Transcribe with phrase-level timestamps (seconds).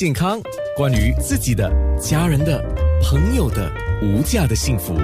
[0.00, 0.40] 健康，
[0.76, 1.68] 关于自己的、
[2.00, 2.64] 家人的、
[3.02, 3.68] 朋友的
[4.00, 4.94] 无价的幸福，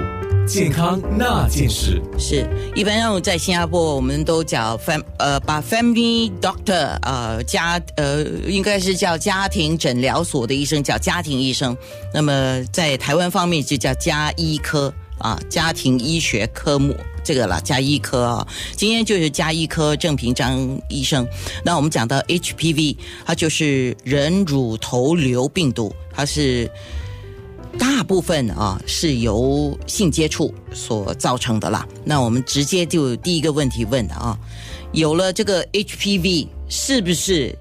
[0.47, 2.01] 健康那件事。
[2.17, 11.75] 是一般上在新加坡，我们都叫 fam 呃，把 family doctor 呃家呃应该是叫家庭诊疗所的医生叫家庭医生，
[12.13, 14.93] 那么在台湾方面就叫家医科。
[15.19, 18.47] 啊，家庭医学科目这个了，加医科啊。
[18.75, 20.57] 今天就是加医科郑平章
[20.89, 21.27] 医生。
[21.63, 26.69] 那我们讲到 HPV，它就是人乳头瘤病毒，它是。
[27.77, 31.85] 大部分啊是由性接触所造成的啦。
[32.05, 34.39] 那我们直接就第一个问题问的啊，
[34.93, 37.53] 有了这个 HPV 是不是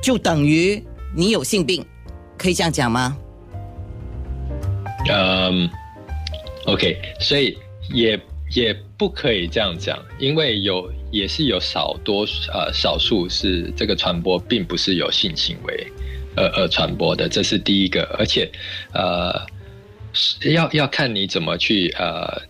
[0.00, 0.80] 就等于
[1.12, 1.84] 你有性病？
[2.38, 3.16] 可以这样讲吗？
[5.10, 5.68] 嗯
[6.66, 7.56] ，OK，所以
[7.92, 8.20] 也
[8.54, 15.86] 也不可以这样讲，因为有也是有少多呃少数是这个传播并不是有性行为。
[16.38, 18.46] 呃呃，传播的这是第一个，而且，
[18.92, 19.32] 呃，
[20.52, 22.42] 要要看你怎么去呃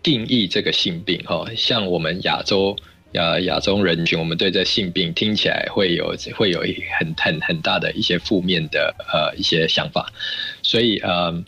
[0.00, 1.44] 定义这个性病哦。
[1.56, 2.76] 像我们亚洲
[3.14, 6.60] 亚亚洲人群，我们对这性病听起来会有会有
[7.00, 10.08] 很很很大的一些负面的呃一些想法，
[10.62, 11.44] 所以呃。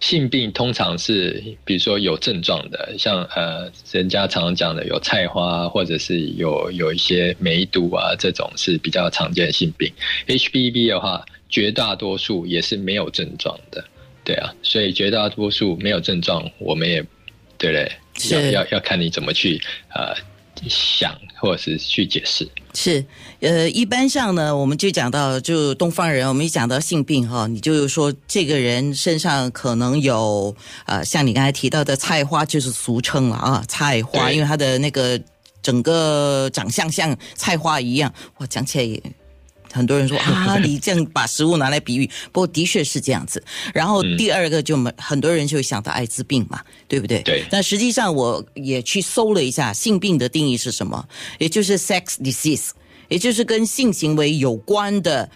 [0.00, 9.92] 性病通常是，比如说有症状的，像呃，人家常常讲的有菜花，或者是有有一些梅毒啊，这种是比较常见的性病。
[10.26, 13.84] HPV 的话，绝大多数也是没有症状的，
[14.24, 17.02] 对啊，所以绝大多数没有症状，我们也
[17.58, 17.90] 对不对？
[18.30, 19.60] 要要要看你怎么去
[19.94, 20.14] 呃。
[20.70, 23.02] 想或者是去解释是，
[23.40, 35.18] 呃，一般上呢，我们就讲到就东方人，我们一讲到性病哈，你就说这个人身上可能有呃，像你刚才提到的菜花，就是俗称了啊，菜花，因为他的那个
[35.62, 39.02] 整个长相像菜花一样，哇，讲起来也。
[39.76, 43.42] 很多人说 啊，你这样把食物拿来比喻，不过的确是这样子。
[43.74, 47.20] 然后第二个就很多人就想到艾滋病嘛，对不对？
[47.22, 47.44] 对。
[47.50, 51.06] 那实际上我也去搜了一下性病的定义是什么，
[51.38, 52.70] 也就是 sex disease，
[53.08, 55.28] 也就是跟性行为有关的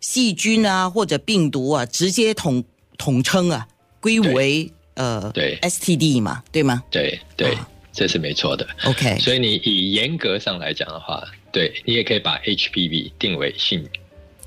[0.00, 2.62] 细菌啊或者病毒啊，直接统
[2.96, 3.66] 统称啊
[4.00, 6.82] 归为呃对 STD 嘛，对吗？
[6.90, 7.58] 对对，
[7.92, 8.64] 这是没错的。
[8.84, 9.18] OK。
[9.18, 11.22] 所以你以严格上来讲的话。
[11.50, 13.82] 对你也可以把 HPV 定为性，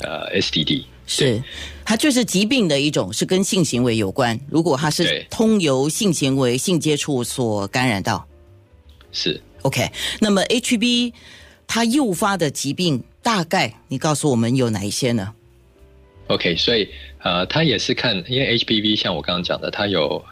[0.01, 1.41] 呃，STD 是，
[1.83, 4.39] 它就是疾病的一种，是跟性行为有关。
[4.49, 8.27] 如果它是通由性行为、性接触所感染到，
[9.11, 9.89] 是 OK。
[10.19, 11.13] 那么 HPV
[11.67, 15.33] 它诱发的疾病，大概你告诉我们有哪一些呢
[16.27, 16.87] ？OK，所以
[17.23, 20.23] 呃，它也是看，因为 HPV 像我刚刚讲的，它有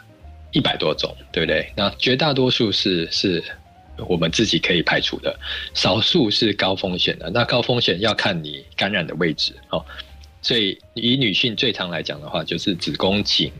[0.53, 1.73] 一百多种，对不对？
[1.75, 3.43] 那绝大多数是是。
[4.07, 5.37] 我们自己可以排除的，
[5.73, 7.29] 少数是高风险的。
[7.29, 9.83] 那高风险要看你感染的位置哦。
[10.41, 13.51] 所以以女性最常来讲的话，就是子宫颈，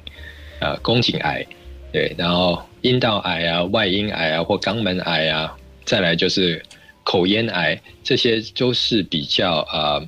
[0.62, 1.46] 呃，宫颈癌，
[1.92, 6.64] 对，然后阴道癌啊、外阴癌啊或肛门癌啊，再来就是
[7.04, 10.08] 口咽癌，这些都是比较呃，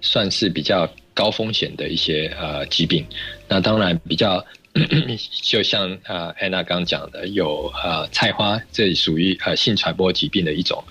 [0.00, 3.04] 算是比较高风险的一些呃疾病。
[3.48, 4.44] 那当然比较。
[5.40, 10.84] 就像呃安娜刚讲的，有呃菜花，这属于呃性传播疾病的一种。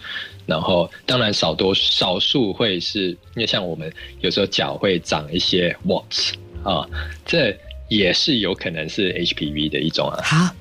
[0.48, 6.32] 然后当然少多少数会是，因为像我们有时候脚会长一些 warts
[6.64, 6.84] 啊，
[7.28, 7.56] 这
[7.88, 10.20] 也是有可能是 HPV 的一种啊。
[10.24, 10.56] 哈，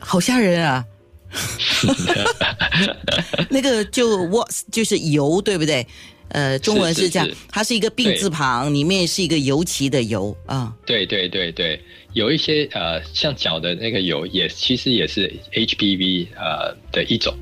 [0.00, 0.84] 好吓人啊！
[3.48, 5.86] 那个就 warts 就是油，对不对？
[6.30, 10.74] 呃，中文是这样，它是一个病字旁，里面是一个油漆的油啊。
[10.84, 11.80] 对对对对，
[12.12, 17.34] 有一些呃，像脚的那个油也其实也是 HPV 呃的一种。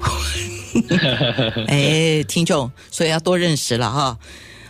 [1.68, 4.18] 哎，听众，所以要多认识了哈。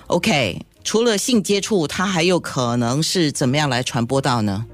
[0.09, 4.67] OK，除了性接触，它还有可能是怎么样来传播到呢？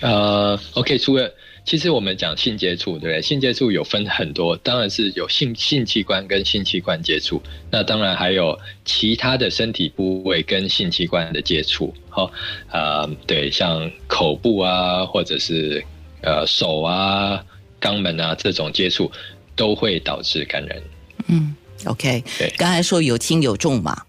[0.00, 1.32] 呃，OK，除了。
[1.68, 3.20] 其实我们讲性接触，对不对？
[3.20, 12.30] 性接触有分很多，当然是有性性器官跟性器官接触，那当然还有其他的身体部位跟性器官的接触，哈，
[12.70, 15.84] 啊，对，像口部啊，或者是
[16.22, 17.44] 呃手啊、
[17.78, 19.12] 肛门啊这种接触，
[19.54, 20.82] 都会导致感染。
[21.26, 21.54] 嗯
[21.84, 24.04] ，OK，对，刚才说有轻有重嘛，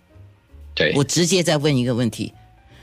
[0.73, 2.31] 对，我直接再问一个问题：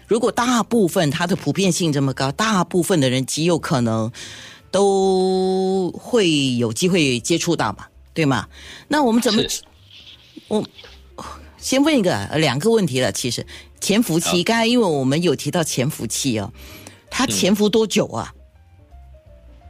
[0.06, 4.12] 如果大部分它的普遍性这么高，大部分的人极有可能。
[4.76, 8.46] 都会有机会接触到嘛，对吗？
[8.88, 9.42] 那我们怎么？
[10.48, 10.62] 我
[11.56, 13.10] 先问一个两个问题了。
[13.10, 13.46] 其实
[13.80, 16.52] 潜伏期，刚才因为我们有提到潜伏期哦，
[17.08, 18.34] 它潜伏多久啊？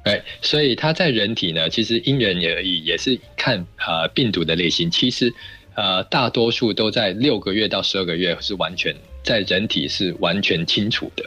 [0.04, 4.90] 对，所以它在人体呢，其实因人而异，也是看啊病毒的类型。
[4.90, 5.32] 其实
[5.76, 8.92] 呃，大多数都在六个月到十二个月是完全
[9.22, 11.24] 在人体是完全清楚的。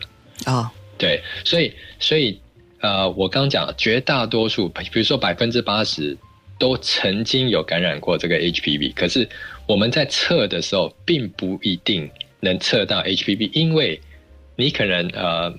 [0.52, 2.38] 哦，对，所以所以
[2.82, 6.18] 呃，我刚讲绝大多数，比如说百分之八十
[6.58, 9.28] 都曾经有感染过这个 HPV，可是
[9.68, 12.10] 我们在测的时候并不一定
[12.40, 14.00] 能测到 HPV，因为
[14.56, 15.54] 你可能呃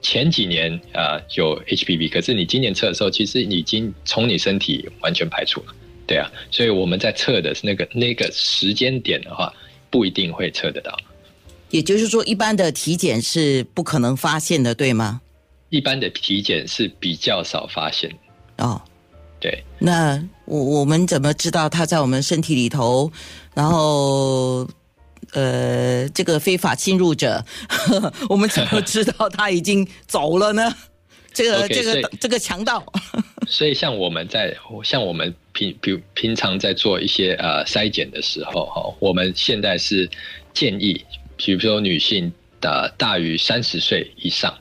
[0.00, 5.74] 前几年呃有 HPV，可是你今年测的时候，其实已经从你身体完全排除了，
[6.06, 9.52] 对啊，所以我们在测的是那个那个时间点的话，
[9.90, 10.96] 不一定会测得到。
[11.70, 15.20] 也就是说，一般的体检是不可能发现的，对吗？
[15.70, 18.10] 一般的体检是比较少发现，
[18.58, 18.80] 哦，
[19.40, 19.64] 对。
[19.78, 23.10] 那我我们怎么知道它在我们身体里头？
[23.54, 24.68] 然后，
[25.32, 27.44] 呃，这个非法侵入者，
[28.28, 30.74] 我们怎么知道他已经走了呢？
[31.32, 32.82] 这个 这个这个强盗，
[33.46, 40.08] 所以像我们在像我们平比如平常在做一些呃筛检的时候哈，我们现在是
[40.54, 41.04] 建议，
[41.36, 44.56] 比如说女性的大于三十岁以上，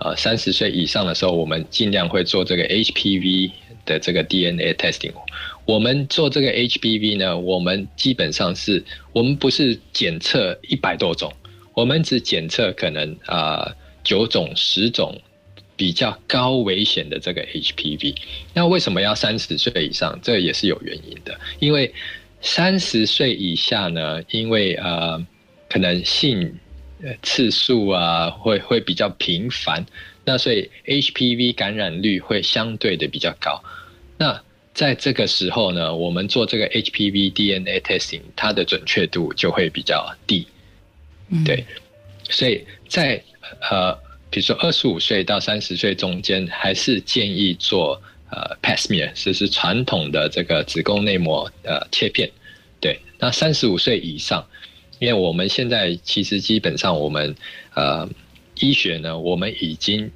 [0.00, 3.50] 呃三十岁以上的时候，我们尽量会做这个 HPV
[3.84, 5.12] 的这个 DNA testing。
[5.64, 11.32] 我们做这个 HPV 呢，我们基本上是我们不是检测一百多种，
[11.74, 15.20] 我们只检测可能啊九、种十种
[15.76, 18.14] 比较高危险的这个 HPV。
[18.54, 20.18] 那为什么要三十岁以上？
[20.22, 21.92] 这也是有原因的，因为
[22.40, 25.22] 三十岁以下呢，因为呃
[25.68, 26.58] 可能性
[27.02, 29.84] 呃次数啊会会比较频繁，
[30.24, 33.62] 那所以 HPV 感染率会相对的比较高。
[34.16, 34.42] 那
[34.74, 40.46] 在这个时候呢，我们做这个 HPV DNA testing，它的准确度就会比较低。
[41.44, 41.64] 对，
[42.30, 43.22] 所以在
[43.70, 43.92] 呃，
[44.30, 52.30] 比如说二十五岁到三十岁中间，还是建议做呃 Pap smear，就是传统的这个子宫内膜呃切片。
[52.80, 54.46] 对，那三十五岁以上，
[54.98, 57.34] 因为我们现在其实基本上我们
[57.74, 58.08] 呃
[58.60, 60.10] 医学呢，我们已经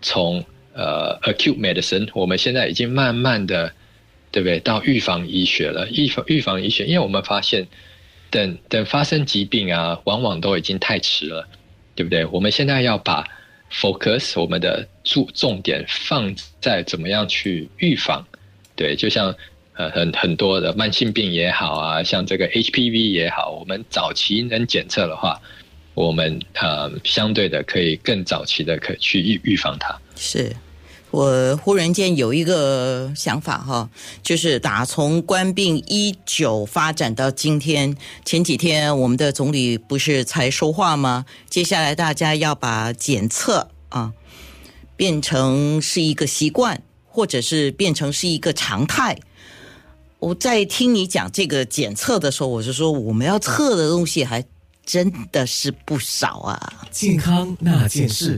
[0.00, 3.72] 从呃 acute medicine，我们现在已经慢慢的，
[4.30, 4.60] 对不对？
[4.60, 7.66] 到预防医学了，预防预防医学，因为我们发现，
[8.30, 11.48] 等等发生疾病啊，往往都已经太迟了，
[11.94, 12.24] 对不对？
[12.26, 13.26] 我们现在要把
[13.72, 18.24] focus 我们的注重点放在怎么样去预防，
[18.76, 19.34] 对，就像
[19.78, 25.40] 呃很很多的慢性病也好啊，像这个 HPV 也好，我们早期能检测的话，
[25.94, 29.96] 我们呃相对的可以更早期的可去预预防它。
[30.16, 30.54] 是
[31.12, 33.88] 我忽然间有一个想法哈，
[34.20, 41.24] 就是打从官病一九发展到今天，前几天我们的总理不是才说话吗？
[41.48, 44.12] 接下来大家要把检测啊
[44.96, 49.16] 变成是一个习惯，或者是变成是一个常态。
[50.20, 54.44] 我在听你讲这个检测的时候，我就说我们要测的东西还
[54.84, 56.72] 真的是不少啊。
[56.90, 58.36] 健康那件事。